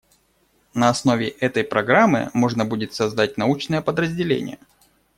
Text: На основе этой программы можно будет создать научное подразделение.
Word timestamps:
На 0.73 0.89
основе 0.89 1.27
этой 1.29 1.63
программы 1.63 2.31
можно 2.33 2.65
будет 2.65 2.91
создать 2.95 3.37
научное 3.37 3.83
подразделение. 3.83 4.57